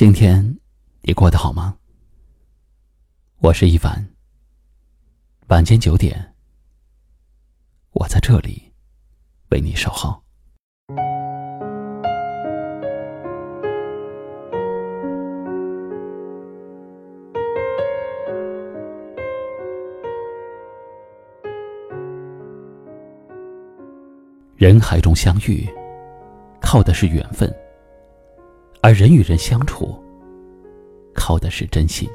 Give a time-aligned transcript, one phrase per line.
[0.00, 0.42] 今天
[1.02, 1.76] 你过得好吗？
[3.40, 4.02] 我是一凡。
[5.48, 6.34] 晚间九点，
[7.92, 8.72] 我在这里
[9.50, 10.18] 为你守候。
[24.56, 25.68] 人海中相遇，
[26.58, 27.54] 靠的是缘分。
[28.82, 29.94] 而人与人相处，
[31.14, 32.08] 靠的是真心。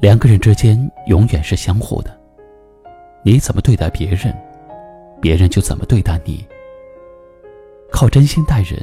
[0.00, 2.18] 两个人之间永远是相互的，
[3.22, 4.34] 你怎么对待别人，
[5.20, 6.44] 别人就怎么对待你。
[7.90, 8.82] 靠真心待人，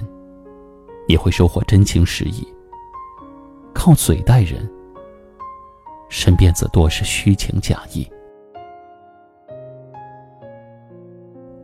[1.07, 2.45] 你会收获真情实意；
[3.73, 4.69] 靠嘴待人，
[6.07, 8.07] 身边则多是虚情假意。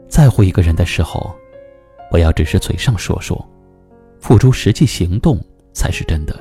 [0.10, 1.32] 在乎一个人的时候。
[2.10, 3.46] 不要只是嘴上说说，
[4.20, 5.40] 付出实际行动
[5.74, 6.36] 才是真的。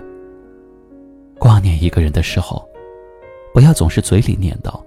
[1.38, 2.66] 挂念一个人的时候，
[3.52, 4.80] 不要总是嘴里念叨，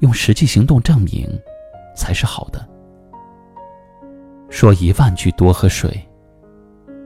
[0.00, 1.28] 用实际行动证明
[1.96, 2.66] 才是好的。
[4.50, 5.90] 说一万句多喝水，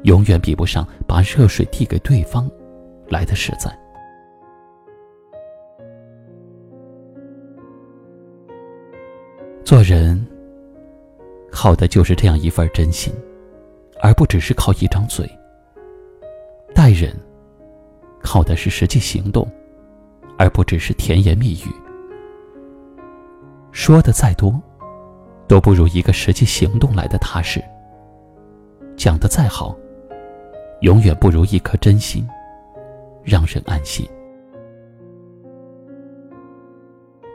[0.04, 2.50] 永远比不上把热水递给对方
[3.08, 3.70] 来的实在。
[9.64, 10.26] 做人。
[11.60, 13.12] 靠的就是这样一份真心，
[14.00, 15.28] 而不只是靠一张嘴。
[16.72, 17.12] 待人，
[18.22, 19.44] 靠的是实际行动，
[20.38, 21.74] 而不只是甜言蜜语。
[23.72, 24.54] 说的再多，
[25.48, 27.60] 都不如一个实际行动来的踏实。
[28.96, 29.76] 讲的再好，
[30.82, 32.24] 永远不如一颗真心，
[33.24, 34.08] 让人安心。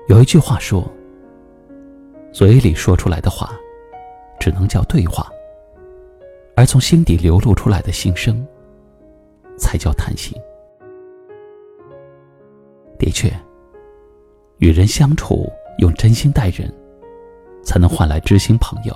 [0.08, 0.90] 有一句话说
[2.32, 3.52] ：“嘴里说出来的话。”
[4.44, 5.32] 只能叫对话，
[6.54, 8.46] 而从心底流露出来的心声，
[9.58, 10.38] 才叫谈心。
[13.00, 13.32] 的确，
[14.58, 16.70] 与人相处用真心待人，
[17.64, 18.94] 才能换来知心朋友。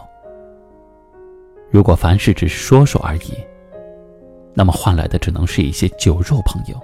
[1.72, 3.32] 如果凡事只是说说而已，
[4.54, 6.78] 那么换来的只能是一些酒肉朋友，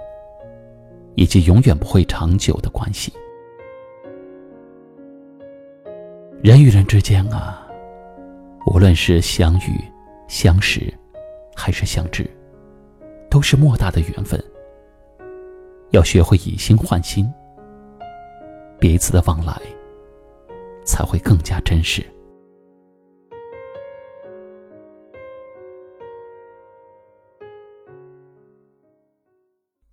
[1.16, 3.12] 以及永远不会长久的关系。
[6.42, 7.60] 人与人之间啊。
[8.66, 9.78] 无论是相遇、
[10.26, 10.92] 相识，
[11.54, 12.28] 还是相知，
[13.30, 14.42] 都是莫大的缘分。
[15.90, 17.30] 要学会以心换心，
[18.80, 19.60] 彼此的往来
[20.84, 22.04] 才会更加真实。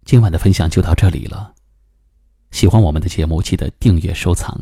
[0.06, 1.54] 今晚的分享就到这里了。
[2.52, 4.60] 喜欢我们的节目，记得订阅、收藏，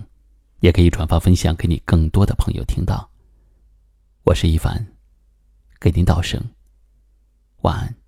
[0.59, 3.08] 也可以转发分享给你更多的朋友听到。
[4.29, 4.85] 我是一凡，
[5.79, 6.51] 给您道声
[7.61, 7.98] 晚安。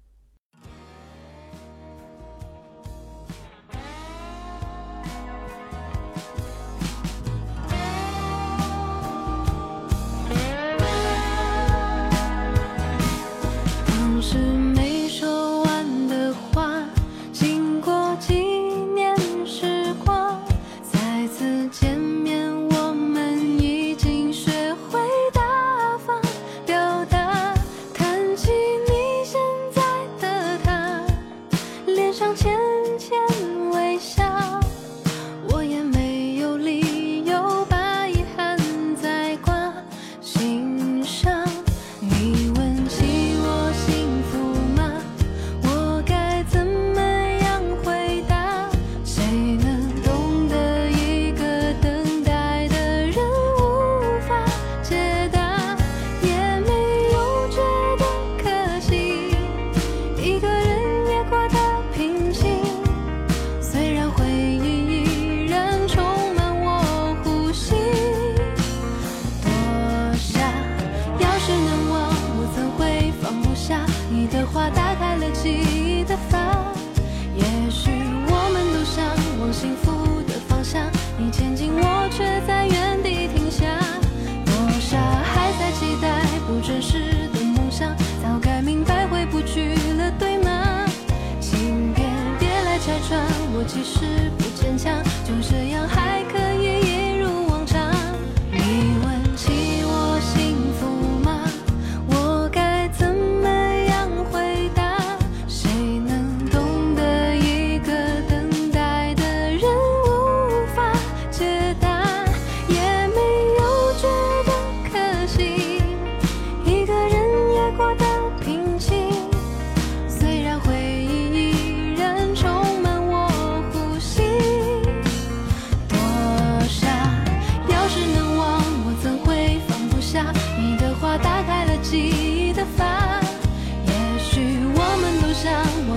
[93.68, 94.31] 其实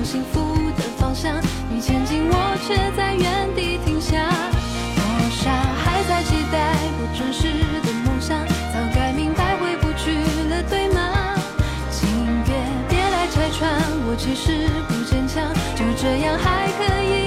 [0.05, 1.35] 幸福的方向，
[1.73, 4.29] 你前进，我却在原地停下。
[4.95, 5.51] 多少，
[5.83, 7.49] 还在期待不真实
[7.83, 10.13] 的梦想，早该明白回不去
[10.51, 11.35] 了，对吗？
[11.91, 12.07] 请
[12.45, 12.55] 别
[12.89, 15.43] 别来拆穿，我其实不坚强，
[15.75, 17.24] 就这样还可以。